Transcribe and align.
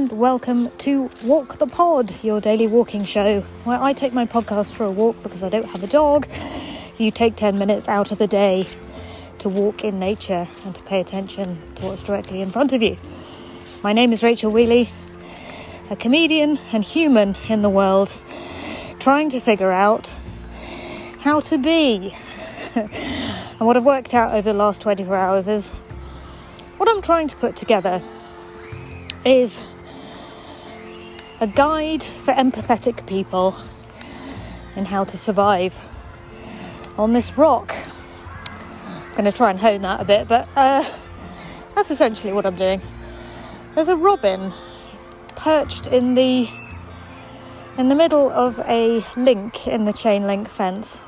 and 0.00 0.12
welcome 0.12 0.70
to 0.78 1.10
Walk 1.24 1.58
the 1.58 1.66
Pod, 1.66 2.14
your 2.22 2.40
daily 2.40 2.66
walking 2.66 3.04
show, 3.04 3.42
where 3.64 3.78
I 3.78 3.92
take 3.92 4.14
my 4.14 4.24
podcast 4.24 4.72
for 4.72 4.84
a 4.84 4.90
walk 4.90 5.22
because 5.22 5.44
I 5.44 5.50
don't 5.50 5.68
have 5.68 5.84
a 5.84 5.86
dog. 5.86 6.26
You 6.96 7.10
take 7.10 7.36
10 7.36 7.58
minutes 7.58 7.86
out 7.86 8.10
of 8.10 8.16
the 8.16 8.26
day 8.26 8.66
to 9.40 9.50
walk 9.50 9.84
in 9.84 9.98
nature 9.98 10.48
and 10.64 10.74
to 10.74 10.82
pay 10.84 11.00
attention 11.02 11.60
to 11.74 11.84
what's 11.84 12.02
directly 12.02 12.40
in 12.40 12.48
front 12.48 12.72
of 12.72 12.82
you. 12.82 12.96
My 13.82 13.92
name 13.92 14.14
is 14.14 14.22
Rachel 14.22 14.50
Wheeley, 14.50 14.88
a 15.90 15.96
comedian 15.96 16.58
and 16.72 16.82
human 16.82 17.36
in 17.50 17.60
the 17.60 17.68
world, 17.68 18.14
trying 19.00 19.28
to 19.28 19.38
figure 19.38 19.70
out 19.70 20.14
how 21.18 21.40
to 21.40 21.58
be. 21.58 22.16
and 22.74 23.60
what 23.60 23.76
I've 23.76 23.84
worked 23.84 24.14
out 24.14 24.32
over 24.32 24.50
the 24.50 24.58
last 24.58 24.80
24 24.80 25.14
hours 25.14 25.46
is 25.46 25.68
what 26.78 26.88
I'm 26.88 27.02
trying 27.02 27.28
to 27.28 27.36
put 27.36 27.54
together 27.54 28.02
is 29.26 29.60
a 31.40 31.46
guide 31.46 32.02
for 32.02 32.34
empathetic 32.34 33.06
people 33.06 33.56
in 34.76 34.84
how 34.84 35.04
to 35.04 35.16
survive 35.16 35.74
on 36.98 37.14
this 37.14 37.38
rock. 37.38 37.74
I'm 38.84 39.12
going 39.12 39.24
to 39.24 39.32
try 39.32 39.50
and 39.50 39.58
hone 39.58 39.80
that 39.80 40.00
a 40.00 40.04
bit, 40.04 40.28
but 40.28 40.46
uh, 40.54 40.84
that's 41.74 41.90
essentially 41.90 42.34
what 42.34 42.44
I'm 42.44 42.56
doing. 42.56 42.82
There's 43.74 43.88
a 43.88 43.96
robin 43.96 44.52
perched 45.34 45.86
in 45.86 46.14
the 46.14 46.46
in 47.78 47.88
the 47.88 47.94
middle 47.94 48.30
of 48.30 48.58
a 48.66 49.02
link 49.16 49.66
in 49.66 49.86
the 49.86 49.92
chain 49.94 50.26
link 50.26 50.50
fence 50.50 50.98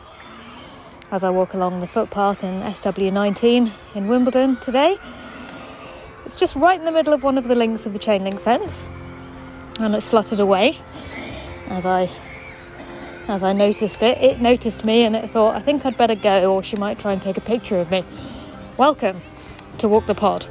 as 1.10 1.22
I 1.22 1.28
walk 1.28 1.52
along 1.52 1.80
the 1.80 1.86
footpath 1.86 2.42
in 2.42 2.62
SW19 2.62 3.70
in 3.94 4.08
Wimbledon 4.08 4.56
today. 4.56 4.96
It's 6.24 6.36
just 6.36 6.56
right 6.56 6.78
in 6.78 6.86
the 6.86 6.92
middle 6.92 7.12
of 7.12 7.22
one 7.22 7.36
of 7.36 7.48
the 7.48 7.54
links 7.54 7.84
of 7.84 7.92
the 7.92 7.98
chain 7.98 8.24
link 8.24 8.40
fence, 8.40 8.86
and 9.80 9.94
it's 9.94 10.08
fluttered 10.08 10.40
away 10.40 10.78
as 11.68 11.86
I 11.86 12.10
as 13.28 13.42
I 13.42 13.52
noticed 13.52 14.02
it. 14.02 14.18
It 14.18 14.40
noticed 14.40 14.84
me 14.84 15.04
and 15.04 15.14
it 15.14 15.30
thought, 15.30 15.54
I 15.54 15.60
think 15.60 15.86
I'd 15.86 15.96
better 15.96 16.16
go, 16.16 16.54
or 16.54 16.62
she 16.62 16.76
might 16.76 16.98
try 16.98 17.12
and 17.12 17.22
take 17.22 17.36
a 17.36 17.40
picture 17.40 17.78
of 17.78 17.90
me. 17.90 18.04
Welcome 18.76 19.22
to 19.78 19.88
Walk 19.88 20.06
the 20.06 20.14
Pod. 20.14 20.44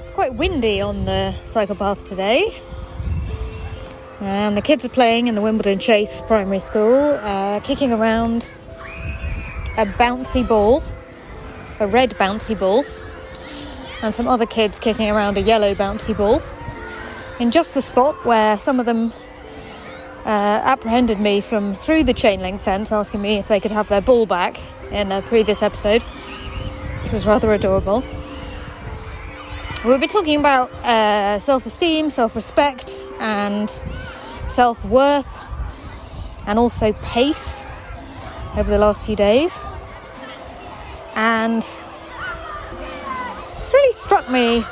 It's 0.00 0.10
quite 0.10 0.34
windy 0.34 0.80
on 0.80 1.06
the 1.06 1.34
cycle 1.46 1.74
path 1.74 2.04
today. 2.06 2.54
And 4.20 4.54
the 4.54 4.62
kids 4.62 4.84
are 4.84 4.90
playing 4.90 5.28
in 5.28 5.34
the 5.34 5.40
Wimbledon 5.40 5.78
Chase 5.78 6.20
Primary 6.26 6.60
School, 6.60 7.18
uh, 7.22 7.60
kicking 7.60 7.90
around 7.90 8.46
a 9.76 9.86
bouncy 9.86 10.46
ball, 10.46 10.82
a 11.78 11.86
red 11.86 12.10
bouncy 12.18 12.58
ball, 12.58 12.84
and 14.02 14.14
some 14.14 14.26
other 14.26 14.46
kids 14.46 14.78
kicking 14.78 15.10
around 15.10 15.36
a 15.38 15.42
yellow 15.42 15.74
bouncy 15.74 16.16
ball. 16.16 16.42
In 17.38 17.50
just 17.50 17.74
the 17.74 17.82
spot 17.82 18.24
where 18.24 18.58
some 18.58 18.80
of 18.80 18.86
them 18.86 19.12
uh, 20.24 20.60
apprehended 20.64 21.20
me 21.20 21.40
from 21.40 21.74
through 21.74 22.04
the 22.04 22.12
chain 22.12 22.40
link 22.40 22.60
fence, 22.60 22.92
asking 22.92 23.22
me 23.22 23.38
if 23.38 23.48
they 23.48 23.60
could 23.60 23.70
have 23.70 23.88
their 23.88 24.00
ball 24.02 24.26
back 24.26 24.58
in 24.90 25.10
a 25.12 25.22
previous 25.22 25.62
episode, 25.62 26.02
which 27.02 27.12
was 27.12 27.26
rather 27.26 27.52
adorable. 27.52 28.04
We'll 29.84 29.98
be 29.98 30.08
talking 30.08 30.38
about 30.38 30.70
uh, 30.84 31.38
self 31.38 31.64
esteem, 31.64 32.10
self 32.10 32.36
respect, 32.36 33.02
and 33.18 33.70
self 34.48 34.84
worth, 34.84 35.40
and 36.46 36.58
also 36.58 36.92
pace 36.92 37.62
over 38.56 38.70
the 38.70 38.78
last 38.78 39.04
few 39.04 39.16
days. 39.16 39.52
And 41.14 41.62
it's 43.60 43.72
really 43.72 43.92
struck 43.92 44.30
me 44.30 44.64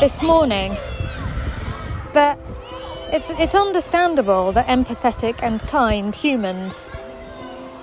this 0.00 0.22
morning 0.22 0.76
that 2.12 2.38
it's, 3.12 3.30
it's 3.30 3.54
understandable 3.54 4.52
that 4.52 4.66
empathetic 4.66 5.38
and 5.42 5.60
kind 5.60 6.14
humans 6.14 6.90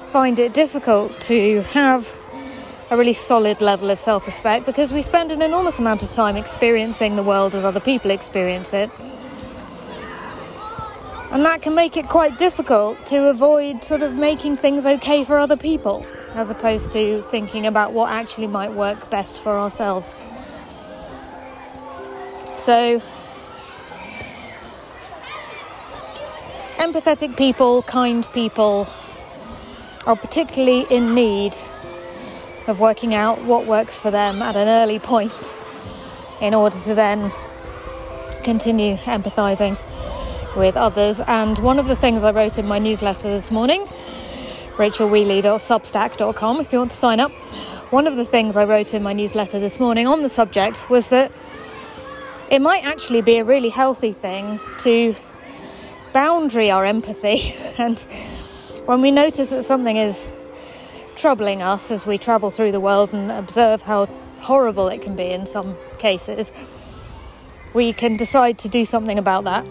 find 0.07 0.37
it 0.37 0.53
difficult 0.53 1.19
to 1.21 1.61
have 1.71 2.15
a 2.91 2.97
really 2.97 3.13
solid 3.13 3.59
level 3.61 3.89
of 3.89 3.99
self 3.99 4.27
respect 4.27 4.65
because 4.65 4.91
we 4.91 5.01
spend 5.01 5.31
an 5.31 5.41
enormous 5.41 5.79
amount 5.79 6.03
of 6.03 6.11
time 6.11 6.37
experiencing 6.37 7.15
the 7.15 7.23
world 7.23 7.55
as 7.55 7.63
other 7.63 7.79
people 7.79 8.11
experience 8.11 8.73
it. 8.73 8.91
And 11.33 11.43
that 11.45 11.63
can 11.63 11.73
make 11.73 11.97
it 11.97 12.07
quite 12.07 12.37
difficult 12.37 13.07
to 13.07 13.27
avoid 13.27 13.83
sort 13.83 14.03
of 14.03 14.13
making 14.13 14.55
things 14.57 14.85
okay 14.85 15.25
for 15.25 15.39
other 15.39 15.57
people 15.57 16.05
as 16.35 16.51
opposed 16.51 16.91
to 16.91 17.23
thinking 17.31 17.65
about 17.65 17.91
what 17.91 18.11
actually 18.11 18.45
might 18.45 18.71
work 18.71 19.09
best 19.09 19.41
for 19.41 19.57
ourselves. 19.57 20.13
So, 22.57 23.01
empathetic 26.77 27.35
people, 27.35 27.81
kind 27.81 28.23
people 28.31 28.87
are 30.05 30.15
particularly 30.15 30.85
in 30.91 31.15
need 31.15 31.55
of 32.67 32.79
working 32.79 33.15
out 33.15 33.43
what 33.43 33.65
works 33.65 33.99
for 33.99 34.11
them 34.11 34.43
at 34.43 34.55
an 34.55 34.67
early 34.67 34.99
point 34.99 35.33
in 36.41 36.53
order 36.53 36.77
to 36.81 36.93
then 36.93 37.31
continue 38.43 38.97
empathizing 38.97 39.79
with 40.55 40.77
others. 40.77 41.19
And 41.27 41.57
one 41.59 41.79
of 41.79 41.87
the 41.87 41.95
things 41.95 42.23
I 42.23 42.31
wrote 42.31 42.57
in 42.57 42.67
my 42.67 42.79
newsletter 42.79 43.23
this 43.23 43.51
morning, 43.51 43.85
rachelwheeley.substack.com, 44.77 46.61
if 46.61 46.71
you 46.71 46.79
want 46.79 46.91
to 46.91 46.97
sign 46.97 47.19
up, 47.19 47.31
one 47.91 48.07
of 48.07 48.15
the 48.15 48.25
things 48.25 48.57
I 48.57 48.65
wrote 48.65 48.93
in 48.93 49.03
my 49.03 49.13
newsletter 49.13 49.59
this 49.59 49.79
morning 49.79 50.07
on 50.07 50.23
the 50.23 50.29
subject 50.29 50.89
was 50.89 51.09
that 51.09 51.31
it 52.49 52.61
might 52.61 52.83
actually 52.83 53.21
be 53.21 53.37
a 53.37 53.43
really 53.43 53.69
healthy 53.69 54.13
thing 54.13 54.59
to 54.79 55.15
boundary 56.11 56.71
our 56.71 56.85
empathy. 56.85 57.55
and 57.77 57.99
when 58.85 59.01
we 59.01 59.11
notice 59.11 59.49
that 59.49 59.63
something 59.63 59.97
is 59.97 60.29
troubling 61.15 61.61
us 61.61 61.91
as 61.91 62.05
we 62.05 62.17
travel 62.17 62.51
through 62.51 62.71
the 62.71 62.79
world 62.79 63.13
and 63.13 63.31
observe 63.31 63.81
how 63.81 64.05
horrible 64.39 64.87
it 64.87 65.01
can 65.01 65.15
be 65.15 65.29
in 65.29 65.45
some 65.45 65.77
cases, 65.99 66.51
we 67.73 67.93
can 67.93 68.17
decide 68.17 68.57
to 68.59 68.67
do 68.67 68.85
something 68.85 69.17
about 69.17 69.43
that. 69.45 69.65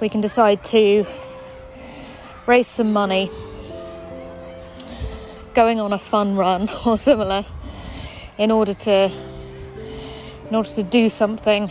We 0.00 0.08
can 0.08 0.22
decide 0.22 0.64
to 0.64 1.04
raise 2.46 2.66
some 2.66 2.90
money, 2.90 3.30
going 5.52 5.78
on 5.78 5.92
a 5.92 5.98
fun 5.98 6.36
run 6.36 6.70
or 6.86 6.96
similar, 6.96 7.44
in 8.38 8.50
order 8.50 8.72
to 8.72 9.12
in 10.48 10.56
order 10.56 10.70
to 10.70 10.82
do 10.82 11.10
something 11.10 11.70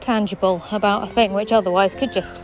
tangible 0.00 0.64
about 0.72 1.04
a 1.04 1.06
thing 1.06 1.34
which 1.34 1.52
otherwise 1.52 1.94
could 1.94 2.10
just 2.10 2.42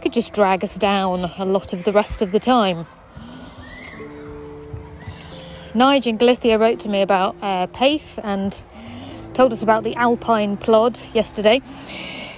could 0.00 0.14
just 0.14 0.32
drag 0.32 0.64
us 0.64 0.76
down 0.76 1.30
a 1.36 1.44
lot 1.44 1.74
of 1.74 1.84
the 1.84 1.92
rest 1.92 2.22
of 2.22 2.32
the 2.32 2.40
time. 2.40 2.86
Nigel 5.74 6.16
in 6.16 6.58
wrote 6.58 6.80
to 6.80 6.88
me 6.88 7.02
about 7.02 7.36
uh, 7.42 7.66
pace 7.66 8.18
and 8.20 8.62
told 9.34 9.52
us 9.52 9.62
about 9.62 9.84
the 9.84 9.94
Alpine 9.96 10.56
plod 10.56 10.98
yesterday. 11.12 11.60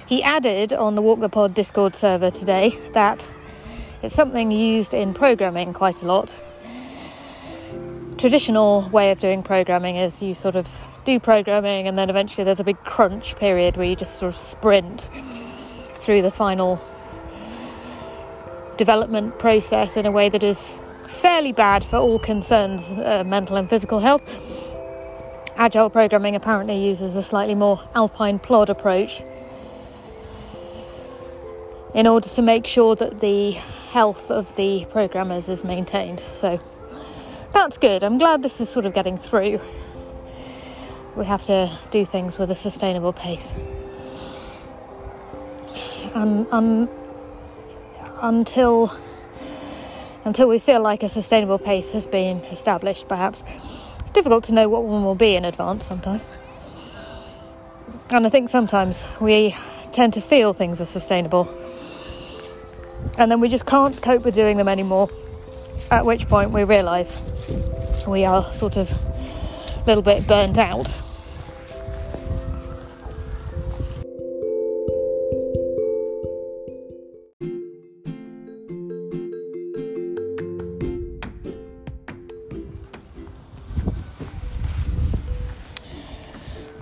He 0.09 0.23
added 0.23 0.73
on 0.73 0.95
the 0.95 1.03
Walk 1.03 1.19
the 1.19 1.29
Pod 1.29 1.53
Discord 1.53 1.95
server 1.95 2.31
today 2.31 2.75
that 2.93 3.31
it's 4.01 4.15
something 4.15 4.49
used 4.49 4.91
in 4.91 5.13
programming 5.13 5.71
quite 5.71 6.01
a 6.01 6.07
lot. 6.07 6.39
Traditional 8.17 8.89
way 8.89 9.11
of 9.11 9.19
doing 9.19 9.43
programming 9.43 9.97
is 9.97 10.23
you 10.23 10.33
sort 10.33 10.55
of 10.55 10.67
do 11.05 11.19
programming 11.19 11.87
and 11.87 11.95
then 11.95 12.09
eventually 12.09 12.43
there's 12.43 12.59
a 12.59 12.63
big 12.63 12.83
crunch 12.85 13.35
period 13.35 13.77
where 13.77 13.85
you 13.85 13.95
just 13.95 14.17
sort 14.17 14.33
of 14.33 14.39
sprint 14.39 15.11
through 15.93 16.23
the 16.23 16.31
final 16.31 16.81
development 18.77 19.37
process 19.37 19.95
in 19.95 20.07
a 20.07 20.11
way 20.11 20.27
that 20.27 20.41
is 20.41 20.81
fairly 21.05 21.51
bad 21.51 21.83
for 21.83 21.97
all 21.97 22.17
concerns, 22.17 22.93
uh, 22.93 23.23
mental 23.27 23.57
and 23.57 23.69
physical 23.69 23.99
health. 23.99 24.27
Agile 25.55 25.91
programming 25.91 26.35
apparently 26.35 26.83
uses 26.83 27.15
a 27.15 27.21
slightly 27.21 27.53
more 27.53 27.87
alpine 27.93 28.39
plod 28.39 28.71
approach 28.71 29.21
in 31.93 32.07
order 32.07 32.29
to 32.29 32.41
make 32.41 32.67
sure 32.67 32.95
that 32.95 33.19
the 33.19 33.51
health 33.51 34.29
of 34.29 34.55
the 34.55 34.85
programmers 34.91 35.49
is 35.49 35.63
maintained. 35.63 36.19
So 36.19 36.59
that's 37.53 37.77
good. 37.77 38.03
I'm 38.03 38.17
glad 38.17 38.43
this 38.43 38.61
is 38.61 38.69
sort 38.69 38.85
of 38.85 38.93
getting 38.93 39.17
through. 39.17 39.59
We 41.15 41.25
have 41.25 41.43
to 41.45 41.77
do 41.91 42.05
things 42.05 42.37
with 42.37 42.51
a 42.51 42.55
sustainable 42.55 43.13
pace. 43.13 43.53
And 46.13 46.47
um, 46.51 46.89
until 48.21 48.93
until 50.25 50.47
we 50.47 50.59
feel 50.59 50.81
like 50.81 51.01
a 51.01 51.09
sustainable 51.09 51.57
pace 51.57 51.91
has 51.91 52.05
been 52.05 52.43
established, 52.45 53.07
perhaps. 53.07 53.43
It's 54.01 54.11
difficult 54.11 54.43
to 54.45 54.53
know 54.53 54.69
what 54.69 54.83
one 54.83 55.03
will 55.03 55.15
be 55.15 55.35
in 55.35 55.45
advance 55.45 55.85
sometimes. 55.85 56.37
And 58.11 58.25
I 58.25 58.29
think 58.29 58.49
sometimes 58.49 59.05
we 59.19 59.55
tend 59.91 60.13
to 60.13 60.21
feel 60.21 60.53
things 60.53 60.81
are 60.81 60.85
sustainable. 60.85 61.45
And 63.17 63.31
then 63.31 63.39
we 63.39 63.49
just 63.49 63.65
can't 63.65 63.99
cope 64.01 64.23
with 64.23 64.35
doing 64.35 64.57
them 64.57 64.67
anymore. 64.67 65.09
at 65.91 66.05
which 66.05 66.27
point 66.27 66.51
we 66.51 66.63
realise 66.63 67.19
we 68.07 68.23
are 68.23 68.53
sort 68.53 68.77
of 68.77 68.91
a 68.91 69.83
little 69.87 70.03
bit 70.03 70.27
burnt 70.27 70.57
out. 70.57 70.95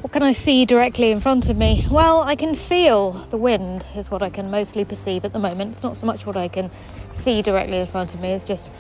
What 0.08 0.14
can 0.14 0.24
I 0.24 0.32
see 0.32 0.64
directly 0.64 1.12
in 1.12 1.20
front 1.20 1.50
of 1.50 1.58
me? 1.58 1.86
Well, 1.92 2.22
I 2.22 2.38
can 2.38 2.56
feel 2.56 3.12
the 3.30 3.36
wind, 3.36 3.86
is 3.94 4.10
what 4.10 4.24
I 4.24 4.30
can 4.30 4.50
mostly 4.50 4.86
perceive 4.86 5.26
at 5.26 5.34
the 5.34 5.38
moment. 5.38 5.74
It's 5.74 5.84
not 5.84 5.98
so 5.98 6.06
much 6.06 6.26
what 6.26 6.38
I 6.38 6.48
can 6.48 6.72
see 7.12 7.42
directly 7.42 7.80
in 7.80 7.88
front 7.88 8.14
of 8.14 8.22
me, 8.22 8.30
it's 8.30 8.46
just 8.46 8.72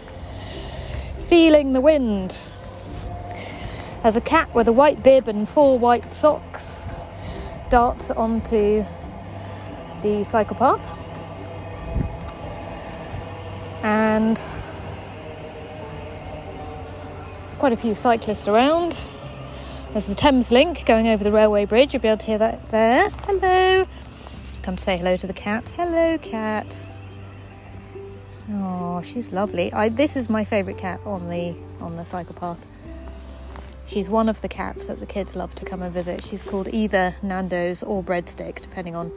feeling 1.20 1.74
the 1.74 1.82
wind. 1.82 2.40
As 4.06 4.16
a 4.16 4.22
cat 4.22 4.56
with 4.56 4.70
a 4.70 4.72
white 4.72 5.04
bib 5.04 5.28
and 5.28 5.50
four 5.50 5.78
white 5.78 6.14
socks 6.14 6.88
darts 7.70 8.10
onto 8.10 8.86
the 10.04 10.24
cycle 10.24 10.56
path. 10.56 10.98
And 13.84 14.38
there's 17.42 17.56
quite 17.56 17.74
a 17.74 17.78
few 17.78 17.96
cyclists 17.96 18.48
around. 18.48 18.98
There's 19.98 20.06
the 20.06 20.14
Thameslink 20.14 20.86
going 20.86 21.08
over 21.08 21.24
the 21.24 21.32
railway 21.32 21.66
bridge. 21.66 21.92
You'll 21.92 22.04
be 22.04 22.08
able 22.08 22.20
to 22.20 22.26
hear 22.28 22.38
that 22.38 22.70
there. 22.70 23.10
Hello. 23.26 23.88
Just 24.52 24.62
come 24.62 24.76
to 24.76 24.84
say 24.84 24.96
hello 24.96 25.18
to 25.18 25.26
the 25.26 25.34
cat. 25.34 25.68
Hello, 25.70 26.20
cat. 26.20 26.80
Oh, 28.52 29.02
she's 29.02 29.32
lovely. 29.32 29.74
I, 29.74 29.90
this 29.90 30.16
is 30.16 30.30
my 30.30 30.46
favourite 30.46 30.78
cat 30.78 31.00
on 31.04 31.30
the 31.30 31.56
on 31.82 31.96
the 31.96 32.06
cycle 32.06 32.36
path. 32.36 32.64
She's 33.88 34.08
one 34.08 34.30
of 34.30 34.40
the 34.44 34.48
cats 34.48 34.86
that 34.86 35.00
the 35.00 35.08
kids 35.08 35.36
love 35.36 35.56
to 35.56 35.66
come 35.66 35.82
and 35.82 35.92
visit. 35.92 36.24
She's 36.24 36.44
called 36.44 36.68
either 36.72 37.16
Nando's 37.24 37.82
or 37.82 38.04
Breadstick, 38.04 38.62
depending 38.62 38.96
on. 38.96 39.12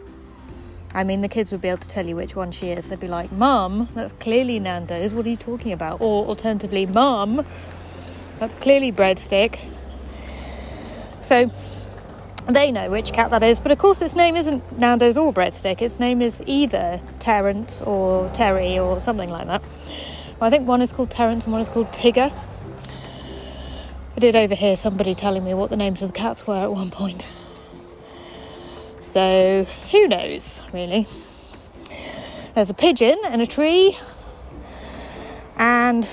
I 0.95 1.05
mean, 1.05 1.21
the 1.21 1.29
kids 1.29 1.53
would 1.53 1.61
be 1.61 1.69
able 1.69 1.81
to 1.81 1.91
tell 1.91 2.07
you 2.07 2.17
which 2.17 2.35
one 2.35 2.53
she 2.53 2.71
is. 2.71 2.89
They'd 2.89 2.99
be 2.99 3.07
like, 3.07 3.31
"Mum, 3.33 3.91
that's 3.95 4.13
clearly 4.13 4.59
Nando's. 4.59 5.13
What 5.13 5.27
are 5.27 5.29
you 5.29 5.37
talking 5.37 5.73
about?" 5.73 6.01
Or 6.01 6.25
alternatively, 6.25 6.87
"Mum, 6.87 7.45
that's 8.39 8.55
clearly 8.55 8.91
Breadstick." 8.91 9.59
So 11.31 11.49
they 12.49 12.73
know 12.73 12.91
which 12.91 13.13
cat 13.13 13.31
that 13.31 13.45
is, 13.45 13.61
but 13.61 13.71
of 13.71 13.79
course 13.79 14.03
its 14.03 14.17
name 14.17 14.35
isn't 14.35 14.77
Nando's 14.77 15.17
or 15.17 15.33
Breadstick. 15.33 15.81
Its 15.81 16.01
name 16.01 16.21
is 16.21 16.43
either 16.45 17.01
Terence 17.21 17.81
or 17.83 18.29
Terry 18.35 18.77
or 18.77 19.01
something 19.01 19.29
like 19.29 19.47
that. 19.47 19.63
Well, 20.41 20.49
I 20.49 20.51
think 20.51 20.67
one 20.67 20.83
is 20.83 20.91
called 20.91 21.13
Terence 21.13 21.45
and 21.45 21.53
one 21.53 21.63
is 21.63 21.69
called 21.69 21.93
Tigger. 21.93 22.33
I 24.17 24.19
did 24.19 24.35
overhear 24.35 24.77
somebody 24.77 25.15
telling 25.15 25.45
me 25.45 25.55
what 25.55 25.71
the 25.71 25.77
names 25.77 26.03
of 26.03 26.13
the 26.13 26.19
cats 26.19 26.49
were 26.49 26.57
at 26.57 26.73
one 26.73 26.91
point. 26.91 27.29
So 29.01 29.69
who 29.93 30.09
knows, 30.09 30.63
really? 30.73 31.07
There's 32.57 32.71
a 32.71 32.75
pigeon 32.75 33.21
and 33.25 33.41
a 33.41 33.47
tree. 33.47 33.97
And 35.57 36.13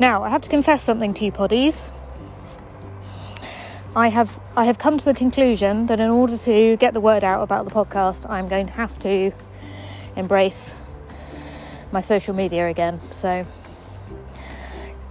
now 0.00 0.22
I 0.22 0.30
have 0.30 0.40
to 0.40 0.48
confess 0.48 0.82
something 0.82 1.12
to 1.12 1.26
you, 1.26 1.32
poddies. 1.32 1.90
I 3.96 4.08
have 4.08 4.40
I 4.56 4.64
have 4.64 4.76
come 4.76 4.98
to 4.98 5.04
the 5.04 5.14
conclusion 5.14 5.86
that 5.86 6.00
in 6.00 6.10
order 6.10 6.36
to 6.36 6.76
get 6.78 6.94
the 6.94 7.00
word 7.00 7.22
out 7.22 7.44
about 7.44 7.64
the 7.64 7.70
podcast, 7.70 8.28
I'm 8.28 8.48
going 8.48 8.66
to 8.66 8.72
have 8.72 8.98
to 9.00 9.30
embrace 10.16 10.74
my 11.92 12.02
social 12.02 12.34
media 12.34 12.66
again. 12.66 13.00
So 13.12 13.46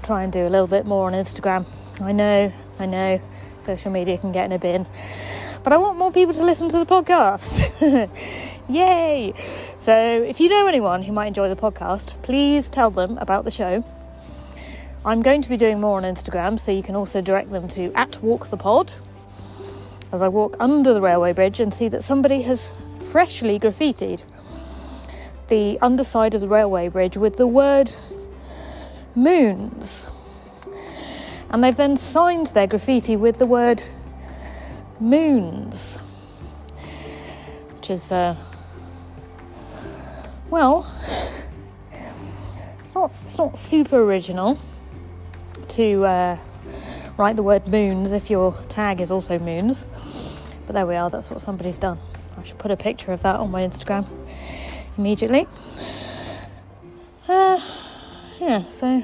try 0.04 0.24
and 0.24 0.34
do 0.34 0.46
a 0.46 0.50
little 0.50 0.68
bit 0.68 0.86
more 0.86 1.08
on 1.08 1.14
Instagram. 1.14 1.66
I 2.02 2.12
know, 2.12 2.52
I 2.78 2.86
know, 2.86 3.22
social 3.62 3.90
media 3.90 4.18
can 4.18 4.34
get 4.34 4.48
in 4.48 4.52
a 4.52 4.60
bin, 4.60 4.86
but 5.64 5.72
I 5.72 5.78
want 5.78 5.98
more 5.98 6.12
people 6.12 6.34
to 6.34 6.44
listen 6.44 6.68
to 6.68 6.78
the 6.78 6.86
podcast. 6.86 8.10
Yay! 8.70 9.34
So 9.78 9.96
if 10.24 10.42
you 10.42 10.50
know 10.50 10.68
anyone 10.68 11.04
who 11.04 11.14
might 11.14 11.28
enjoy 11.28 11.48
the 11.48 11.56
podcast, 11.56 12.22
please 12.22 12.70
tell 12.70 12.92
them 12.92 13.18
about 13.20 13.46
the 13.46 13.52
show 13.52 13.86
I'm 15.06 15.22
going 15.22 15.42
to 15.42 15.50
be 15.50 15.58
doing 15.58 15.82
more 15.82 15.98
on 15.98 16.04
Instagram, 16.04 16.58
so 16.58 16.72
you 16.72 16.82
can 16.82 16.96
also 16.96 17.20
direct 17.20 17.52
them 17.52 17.68
to 17.70 17.92
at 17.94 18.24
Walk 18.24 18.50
the 18.50 18.56
Pod 18.56 18.94
as 20.14 20.22
I 20.22 20.30
walk 20.30 20.56
under 20.62 20.94
the 20.94 21.02
railway 21.02 21.34
bridge 21.34 21.60
and 21.60 21.74
see 21.74 21.90
that 21.90 22.06
somebody 22.06 22.44
has 22.44 22.70
freshly 23.12 23.60
graffitied 23.60 24.24
the 25.50 25.78
underside 25.82 26.34
of 26.34 26.40
the 26.40 26.48
railway 26.48 26.88
bridge 26.88 27.18
with 27.18 27.36
the 27.36 27.48
word 27.48 27.92
moons. 29.14 30.08
And 31.50 31.62
they've 31.62 31.76
then 31.76 31.98
signed 31.98 32.48
their 32.48 32.68
graffiti 32.68 33.18
with 33.18 33.40
the 33.40 33.46
word 33.46 33.84
moons, 35.02 35.98
which 37.76 37.90
is, 37.90 38.10
uh, 38.10 38.38
well, 40.50 40.90
it's 42.80 42.96
not, 42.96 43.12
it's 43.26 43.38
not 43.38 43.60
super 43.60 44.02
original 44.02 44.58
to 45.74 46.06
uh, 46.06 46.38
write 47.18 47.36
the 47.36 47.42
word 47.42 47.68
moons 47.68 48.12
if 48.12 48.30
your 48.30 48.54
tag 48.70 49.02
is 49.02 49.10
also 49.10 49.40
moons. 49.40 49.88
But 50.68 50.74
there 50.74 50.86
we 50.86 50.96
are, 50.96 51.10
that's 51.10 51.32
what 51.32 51.42
somebody's 51.42 51.80
done. 51.80 51.98
I 52.38 52.44
should 52.44 52.60
put 52.60 52.70
a 52.70 52.78
picture 52.78 53.12
of 53.12 53.24
that 53.24 53.38
on 53.38 53.50
my 53.50 53.64
Instagram 53.64 54.06
immediately. 54.98 55.48
Uh, 57.28 57.60
yeah, 58.40 58.70
so 58.70 59.04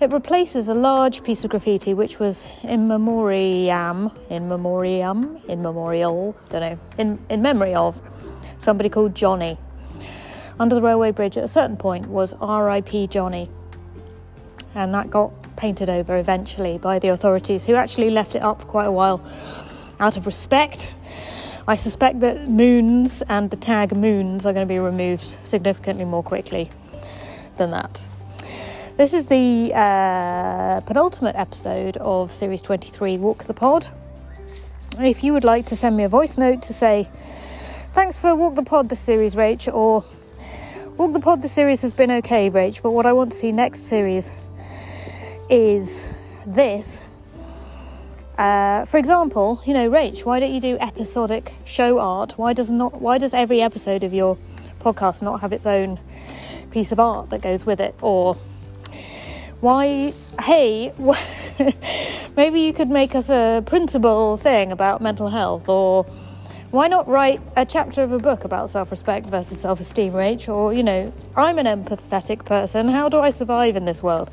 it 0.00 0.10
replaces 0.10 0.68
a 0.68 0.74
large 0.74 1.22
piece 1.22 1.44
of 1.44 1.50
graffiti 1.50 1.92
which 1.92 2.18
was 2.18 2.46
in 2.62 2.88
memoriam, 2.88 4.12
in 4.30 4.48
memoriam, 4.48 5.38
in 5.48 5.60
memorial, 5.60 6.34
don't 6.48 6.60
know, 6.62 6.78
in, 6.96 7.18
in 7.28 7.42
memory 7.42 7.74
of 7.74 8.00
somebody 8.58 8.88
called 8.88 9.14
Johnny. 9.14 9.58
Under 10.58 10.74
the 10.74 10.82
railway 10.82 11.10
bridge 11.10 11.36
at 11.36 11.44
a 11.44 11.48
certain 11.48 11.76
point 11.76 12.06
was 12.06 12.34
R.I.P. 12.40 13.08
Johnny 13.08 13.50
and 14.74 14.94
that 14.94 15.10
got 15.10 15.32
painted 15.56 15.88
over 15.88 16.16
eventually 16.18 16.78
by 16.78 16.98
the 16.98 17.08
authorities 17.08 17.66
who 17.66 17.74
actually 17.74 18.10
left 18.10 18.34
it 18.34 18.42
up 18.42 18.60
for 18.60 18.66
quite 18.66 18.86
a 18.86 18.92
while 18.92 19.24
out 19.98 20.16
of 20.16 20.26
respect. 20.26 20.94
I 21.68 21.76
suspect 21.76 22.20
that 22.20 22.48
moons 22.48 23.22
and 23.28 23.50
the 23.50 23.56
tag 23.56 23.94
moons 23.94 24.46
are 24.46 24.52
going 24.52 24.66
to 24.66 24.72
be 24.72 24.78
removed 24.78 25.36
significantly 25.44 26.04
more 26.04 26.22
quickly 26.22 26.70
than 27.58 27.70
that. 27.72 28.06
This 28.96 29.12
is 29.12 29.26
the 29.26 29.72
uh, 29.74 30.80
penultimate 30.80 31.36
episode 31.36 31.96
of 31.98 32.32
Series 32.32 32.60
23 32.62 33.18
Walk 33.18 33.44
the 33.44 33.54
Pod. 33.54 33.88
If 34.98 35.22
you 35.22 35.32
would 35.32 35.44
like 35.44 35.66
to 35.66 35.76
send 35.76 35.96
me 35.96 36.04
a 36.04 36.08
voice 36.08 36.36
note 36.36 36.62
to 36.62 36.74
say, 36.74 37.08
Thanks 37.94 38.20
for 38.20 38.34
Walk 38.34 38.54
the 38.54 38.62
Pod 38.62 38.88
this 38.88 39.00
series, 39.00 39.34
Rach, 39.34 39.72
or 39.72 40.04
Walk 40.96 41.12
the 41.12 41.20
Pod 41.20 41.42
this 41.42 41.52
series 41.52 41.82
has 41.82 41.92
been 41.92 42.10
okay, 42.10 42.50
Rach, 42.50 42.82
but 42.82 42.90
what 42.90 43.06
I 43.06 43.12
want 43.12 43.32
to 43.32 43.38
see 43.38 43.52
next 43.52 43.80
series 43.80 44.30
is 45.50 46.08
this. 46.46 47.06
Uh, 48.38 48.84
for 48.86 48.96
example, 48.96 49.60
you 49.66 49.74
know, 49.74 49.90
Rach, 49.90 50.24
why 50.24 50.40
don't 50.40 50.52
you 50.52 50.60
do 50.60 50.78
episodic 50.78 51.52
show 51.64 51.98
art? 51.98 52.38
Why 52.38 52.52
does 52.52 52.70
not? 52.70 53.00
Why 53.02 53.18
does 53.18 53.34
every 53.34 53.60
episode 53.60 54.02
of 54.02 54.14
your 54.14 54.38
podcast 54.80 55.20
not 55.20 55.40
have 55.42 55.52
its 55.52 55.66
own 55.66 55.98
piece 56.70 56.92
of 56.92 56.98
art 56.98 57.30
that 57.30 57.42
goes 57.42 57.66
with 57.66 57.80
it? 57.80 57.94
Or 58.00 58.36
why? 59.60 60.14
Hey, 60.40 60.94
maybe 62.36 62.60
you 62.60 62.72
could 62.72 62.88
make 62.88 63.14
us 63.14 63.28
a 63.28 63.62
printable 63.66 64.38
thing 64.38 64.72
about 64.72 65.02
mental 65.02 65.28
health, 65.28 65.68
or 65.68 66.04
why 66.70 66.88
not 66.88 67.06
write 67.08 67.40
a 67.56 67.66
chapter 67.66 68.02
of 68.02 68.12
a 68.12 68.18
book 68.18 68.44
about 68.44 68.70
self-respect 68.70 69.26
versus 69.26 69.60
self-esteem, 69.60 70.14
Rach? 70.14 70.48
Or 70.48 70.72
you 70.72 70.82
know, 70.82 71.12
I'm 71.36 71.58
an 71.58 71.66
empathetic 71.66 72.46
person. 72.46 72.88
How 72.88 73.10
do 73.10 73.18
I 73.18 73.30
survive 73.30 73.76
in 73.76 73.84
this 73.84 74.02
world? 74.02 74.30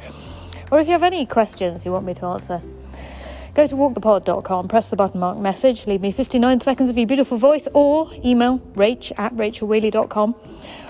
Or 0.69 0.79
if 0.79 0.87
you 0.87 0.93
have 0.93 1.03
any 1.03 1.25
questions 1.25 1.85
you 1.85 1.91
want 1.91 2.05
me 2.05 2.13
to 2.15 2.25
answer, 2.25 2.61
go 3.53 3.67
to 3.67 3.75
walkthepod.com, 3.75 4.67
press 4.67 4.89
the 4.89 4.95
button 4.95 5.19
marked 5.19 5.39
message, 5.39 5.87
leave 5.87 6.01
me 6.01 6.11
59 6.11 6.61
seconds 6.61 6.89
of 6.89 6.97
your 6.97 7.07
beautiful 7.07 7.37
voice, 7.37 7.67
or 7.73 8.11
email 8.23 8.59
rach 8.75 9.11
at 9.17 9.33
rachelwheeley.com, 9.35 10.35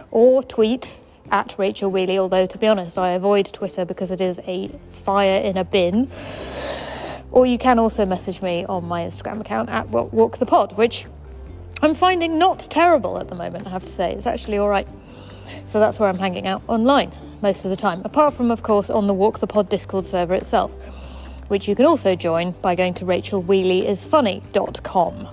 or 0.09 0.43
tweet 0.43 0.93
at 1.31 1.53
Rachel 1.57 1.91
Wheeley, 1.91 2.17
although 2.17 2.47
to 2.47 2.57
be 2.57 2.67
honest, 2.67 2.97
I 2.97 3.11
avoid 3.11 3.47
Twitter 3.47 3.85
because 3.85 4.11
it 4.11 4.21
is 4.21 4.39
a 4.47 4.69
fire 4.89 5.41
in 5.41 5.57
a 5.57 5.63
bin. 5.63 6.09
Or 7.31 7.45
you 7.45 7.57
can 7.57 7.77
also 7.77 8.05
message 8.05 8.41
me 8.41 8.65
on 8.65 8.85
my 8.85 9.03
Instagram 9.03 9.41
account 9.41 9.69
at 9.69 9.87
walkthepod, 9.89 10.77
which 10.77 11.05
I'm 11.81 11.93
finding 11.93 12.39
not 12.39 12.59
terrible 12.59 13.19
at 13.19 13.27
the 13.27 13.35
moment, 13.35 13.67
I 13.67 13.71
have 13.71 13.83
to 13.83 13.91
say. 13.91 14.13
It's 14.13 14.25
actually 14.25 14.57
all 14.57 14.69
right. 14.69 14.87
So 15.65 15.79
that's 15.79 15.99
where 15.99 16.09
I'm 16.09 16.17
hanging 16.17 16.47
out 16.47 16.63
online 16.67 17.11
most 17.41 17.65
of 17.65 17.71
the 17.71 17.77
time, 17.77 18.01
apart 18.03 18.33
from, 18.33 18.51
of 18.51 18.63
course, 18.63 18.89
on 18.89 19.07
the 19.07 19.13
Walk 19.13 19.39
the 19.39 19.47
Pod 19.47 19.69
Discord 19.69 20.05
server 20.05 20.33
itself, 20.33 20.71
which 21.47 21.65
you 21.67 21.75
can 21.75 21.85
also 21.85 22.15
join 22.15 22.51
by 22.61 22.75
going 22.75 22.93
to 22.95 23.05
rachelwheeleyisfunny.com. 23.05 25.27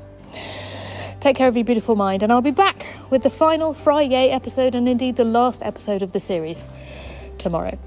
Take 1.20 1.36
care 1.36 1.48
of 1.48 1.56
your 1.56 1.64
beautiful 1.64 1.96
mind, 1.96 2.22
and 2.22 2.30
I'll 2.30 2.42
be 2.42 2.50
back 2.50 2.84
with 3.08 3.22
the 3.22 3.30
final 3.30 3.72
Friday 3.72 4.28
episode 4.28 4.74
and 4.74 4.86
indeed 4.88 5.16
the 5.16 5.24
last 5.24 5.62
episode 5.62 6.02
of 6.02 6.12
the 6.12 6.20
series 6.20 6.64
tomorrow. 7.38 7.78